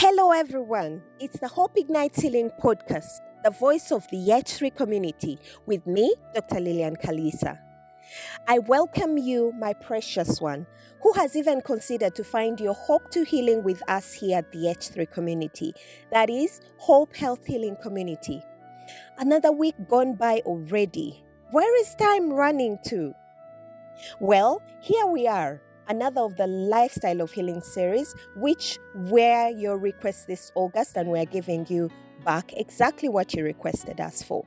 [0.00, 1.02] Hello, everyone.
[1.18, 6.60] It's the Hope Ignites Healing podcast, the voice of the H3 community, with me, Dr.
[6.60, 7.58] Lillian Kalisa.
[8.46, 10.68] I welcome you, my precious one,
[11.02, 14.66] who has even considered to find your hope to healing with us here at the
[14.66, 15.72] H3 community.
[16.12, 18.40] That is, Hope Health Healing Community.
[19.18, 21.24] Another week gone by already.
[21.50, 23.14] Where is time running to?
[24.20, 30.26] Well, here we are another of the lifestyle of healing series, which were your request
[30.26, 31.90] this August, and we're giving you
[32.24, 34.44] back exactly what you requested us for.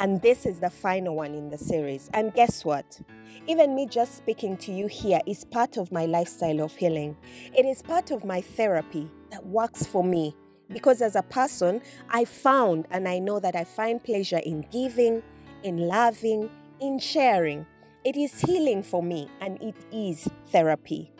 [0.00, 2.08] And this is the final one in the series.
[2.14, 3.00] And guess what?
[3.46, 7.16] Even me just speaking to you here is part of my lifestyle of healing.
[7.54, 10.34] It is part of my therapy that works for me.
[10.70, 15.22] Because as a person, I found and I know that I find pleasure in giving,
[15.64, 16.48] in loving,
[16.80, 17.66] in sharing.
[18.02, 21.12] It is healing for me and it is therapy.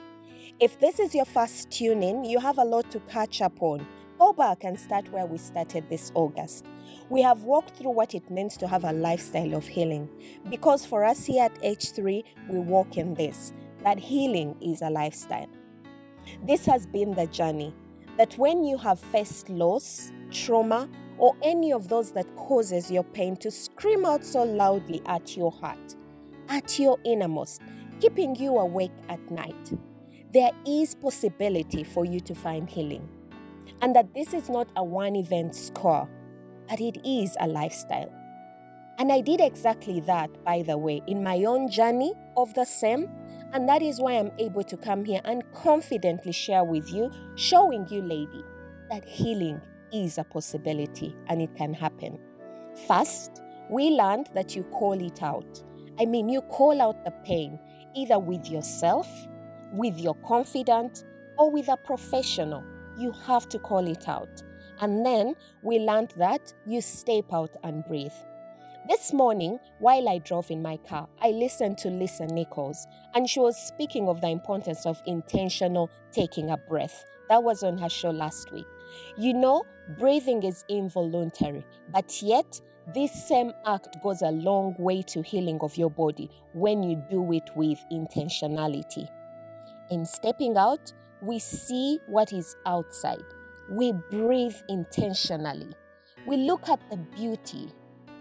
[0.60, 3.86] If this is your first tune in, you have a lot to catch up on.
[4.18, 6.64] Go back and start where we started this August.
[7.10, 10.08] We have walked through what it means to have a lifestyle of healing.
[10.48, 13.52] Because for us here at H3, we walk in this
[13.84, 15.50] that healing is a lifestyle.
[16.46, 17.74] This has been the journey
[18.16, 23.36] that when you have faced loss, trauma, or any of those that causes your pain
[23.36, 25.96] to scream out so loudly at your heart,
[26.50, 27.62] at your innermost,
[28.00, 29.72] keeping you awake at night,
[30.32, 33.08] there is possibility for you to find healing.
[33.80, 36.08] And that this is not a one event score,
[36.68, 38.12] but it is a lifestyle.
[38.98, 43.08] And I did exactly that, by the way, in my own journey of the same.
[43.52, 47.88] And that is why I'm able to come here and confidently share with you, showing
[47.88, 48.44] you, lady,
[48.90, 49.60] that healing
[49.92, 52.18] is a possibility and it can happen.
[52.86, 55.62] First, we learned that you call it out.
[56.00, 57.58] I mean, you call out the pain
[57.94, 59.06] either with yourself,
[59.70, 61.04] with your confidant,
[61.36, 62.64] or with a professional.
[62.96, 64.42] You have to call it out.
[64.80, 68.14] And then we learned that you step out and breathe.
[68.88, 73.40] This morning, while I drove in my car, I listened to Lisa Nichols, and she
[73.40, 77.04] was speaking of the importance of intentional taking a breath.
[77.28, 78.66] That was on her show last week.
[79.18, 79.64] You know,
[79.98, 82.58] breathing is involuntary, but yet
[82.94, 87.32] this same act goes a long way to healing of your body when you do
[87.32, 89.08] it with intentionality.
[89.90, 90.92] In stepping out,
[91.22, 93.24] we see what is outside.
[93.70, 95.72] We breathe intentionally.
[96.26, 97.72] We look at the beauty.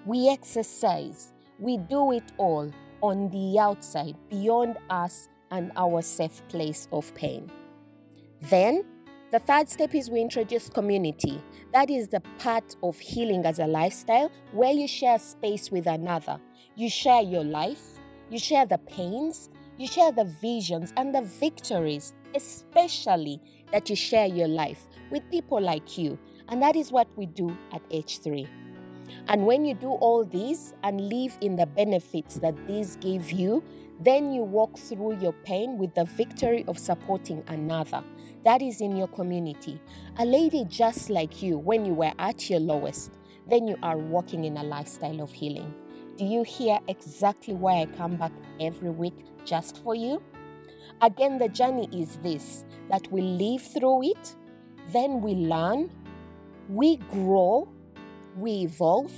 [0.06, 1.34] We exercise.
[1.58, 2.72] We do it all
[3.02, 7.50] on the outside, beyond us and our safe place of pain.
[8.42, 8.84] Then
[9.32, 11.40] the third step is we introduce community.
[11.72, 16.40] That is the part of healing as a lifestyle where you share space with another.
[16.76, 18.00] You share your life,
[18.32, 23.40] you share the pains, you share the visions and the victories, especially
[23.72, 26.18] that you share your life with people like you.
[26.48, 28.48] And that is what we do at H3.
[29.28, 33.64] And when you do all these and live in the benefits that these give you,
[34.00, 38.04] then you walk through your pain with the victory of supporting another.
[38.46, 39.82] That is in your community.
[40.18, 43.12] A lady just like you when you were at your lowest,
[43.48, 45.74] then you are walking in a lifestyle of healing.
[46.16, 49.16] Do you hear exactly why I come back every week
[49.46, 50.22] just for you?
[51.02, 54.36] Again, the journey is this that we live through it,
[54.92, 55.90] then we learn,
[56.68, 57.70] we grow,
[58.38, 59.14] we evolve,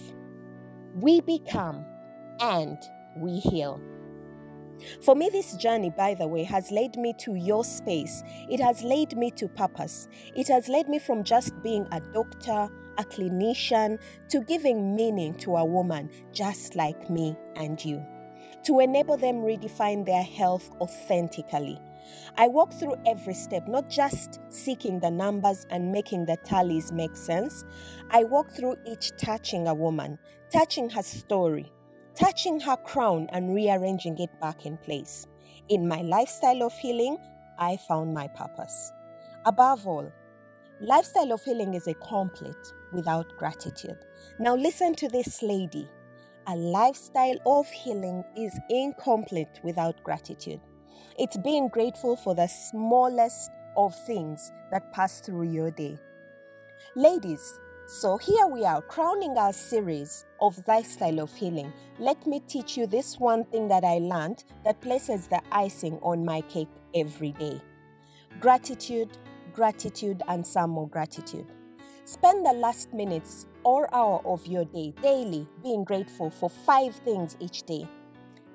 [0.95, 1.85] we become,
[2.39, 2.77] and
[3.17, 3.81] we heal.
[5.03, 8.23] For me, this journey, by the way, has led me to your space.
[8.49, 10.07] It has led me to purpose.
[10.35, 12.67] It has led me from just being a doctor,
[12.97, 18.03] a clinician, to giving meaning to a woman just like me and you.
[18.65, 21.79] To enable them redefine their health authentically.
[22.37, 27.15] I walk through every step, not just seeking the numbers and making the tallies make
[27.15, 27.65] sense.
[28.09, 30.17] I walk through each touching a woman,
[30.51, 31.71] touching her story,
[32.15, 35.27] touching her crown and rearranging it back in place.
[35.69, 37.17] In my lifestyle of healing,
[37.57, 38.91] I found my purpose.
[39.45, 40.11] Above all,
[40.81, 43.97] lifestyle of healing is incomplete without gratitude.
[44.39, 45.87] Now, listen to this lady.
[46.47, 50.59] A lifestyle of healing is incomplete without gratitude.
[51.17, 55.97] It's being grateful for the smallest of things that pass through your day.
[56.95, 61.73] Ladies, so here we are crowning our series of lifestyle of healing.
[61.99, 66.23] Let me teach you this one thing that I learned that places the icing on
[66.23, 67.61] my cake every day.
[68.39, 69.17] Gratitude,
[69.53, 71.47] gratitude, and some more gratitude.
[72.05, 77.37] Spend the last minutes or hour of your day daily being grateful for five things
[77.39, 77.87] each day.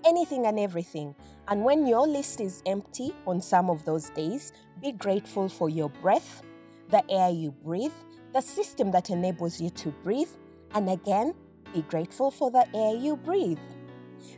[0.06, 1.17] Anything and everything.
[1.49, 5.88] And when your list is empty on some of those days, be grateful for your
[5.88, 6.43] breath,
[6.91, 7.93] the air you breathe,
[8.32, 10.31] the system that enables you to breathe,
[10.75, 11.35] and again,
[11.75, 13.58] be grateful for the air you breathe.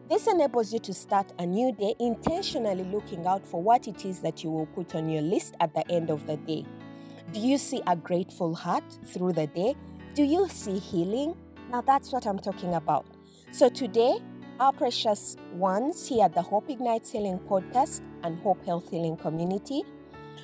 [0.09, 4.21] This enables you to start a new day intentionally looking out for what it is
[4.21, 6.65] that you will put on your list at the end of the day.
[7.33, 9.77] Do you see a grateful heart through the day?
[10.15, 11.37] Do you see healing?
[11.71, 13.07] Now that's what I'm talking about.
[13.51, 14.19] So today,
[14.61, 19.85] our precious ones here at the Hope Ignites Healing podcast and Hope Health Healing community,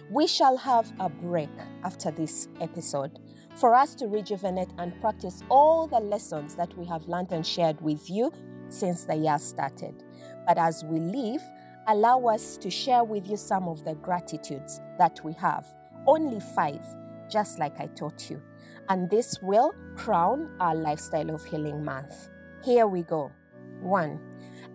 [0.08, 1.50] we shall have a break
[1.82, 3.18] after this episode
[3.56, 7.80] for us to rejuvenate and practice all the lessons that we have learned and shared
[7.80, 8.32] with you
[8.68, 10.04] since the year started.
[10.46, 11.42] But as we leave,
[11.88, 15.66] allow us to share with you some of the gratitudes that we have.
[16.06, 16.84] Only five,
[17.28, 18.40] just like I taught you.
[18.88, 22.28] And this will crown our lifestyle of healing month.
[22.62, 23.32] Here we go.
[23.80, 24.20] One,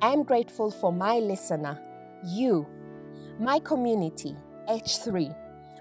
[0.01, 1.79] I am grateful for my listener,
[2.23, 2.67] you,
[3.39, 4.35] my community,
[4.69, 5.35] H3,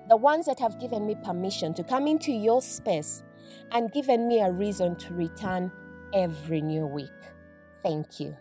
[0.08, 3.22] the ones that have given me permission to come into your space
[3.72, 5.70] and given me a reason to return
[6.14, 7.10] every new week.
[7.82, 8.36] Thank you.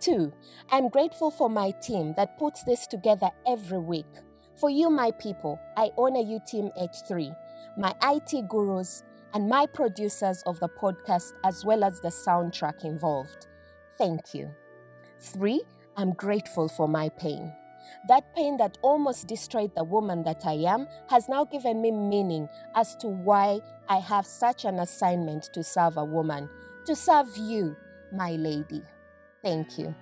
[0.00, 0.32] Two,
[0.70, 4.06] I'm grateful for my team that puts this together every week.
[4.56, 7.34] For you, my people, I honor you, Team H3,
[7.78, 13.46] my IT gurus, and my producers of the podcast, as well as the soundtrack involved.
[13.98, 14.50] Thank you.
[15.20, 15.62] Three,
[15.96, 17.52] I'm grateful for my pain.
[18.08, 22.48] That pain that almost destroyed the woman that I am has now given me meaning
[22.74, 26.48] as to why I have such an assignment to serve a woman,
[26.86, 27.76] to serve you,
[28.12, 28.82] my lady.
[29.42, 29.94] Thank you.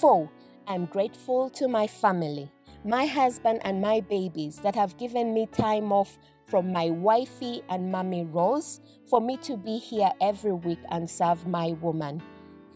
[0.00, 0.30] Four,
[0.66, 2.50] I'm grateful to my family,
[2.84, 7.92] my husband, and my babies that have given me time off from my wifey and
[7.92, 12.22] mommy roles for me to be here every week and serve my woman.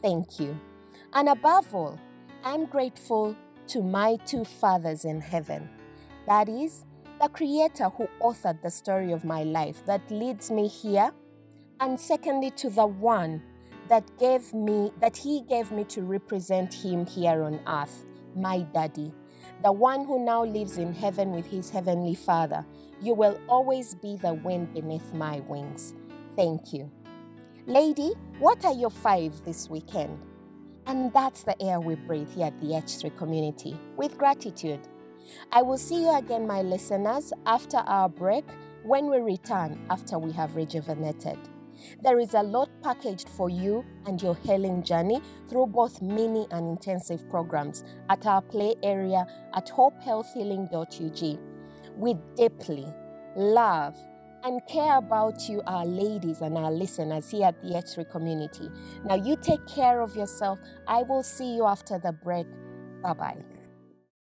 [0.03, 0.59] Thank you.
[1.13, 1.99] And above all,
[2.45, 3.37] I'm grateful
[3.69, 5.69] to my two fathers in heaven.
[6.27, 6.85] That is,
[7.21, 11.13] the Creator who authored the story of my life that leads me here,
[11.79, 13.43] and secondly, to the one
[13.89, 18.05] that gave me that he gave me to represent him here on earth,
[18.35, 19.13] my daddy,
[19.63, 22.65] the one who now lives in heaven with his heavenly Father.
[23.01, 25.95] You will always be the wind beneath my wings.
[26.37, 26.91] Thank you.
[27.69, 30.19] Lady, what are your five this weekend?
[30.87, 34.81] And that's the air we breathe here at the H3 community with gratitude.
[35.53, 38.45] I will see you again, my listeners, after our break
[38.83, 41.39] when we return after we have rejuvenated.
[42.03, 46.67] There is a lot packaged for you and your healing journey through both mini and
[46.67, 49.25] intensive programs at our play area
[49.55, 51.39] at hopehealthhealing.ug.
[51.97, 52.93] We deeply
[53.37, 53.97] love
[54.45, 58.71] and care about you, our ladies and our listeners here at the H3 community.
[59.05, 60.59] Now, you take care of yourself.
[60.87, 62.47] I will see you after the break.
[63.03, 63.52] Bye bye.